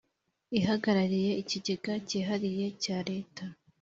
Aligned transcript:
ihagarariye 0.59 1.31
Ikigega 1.41 1.93
Cyihariye 2.07 2.65
cya 2.83 2.97
leta 3.09 3.43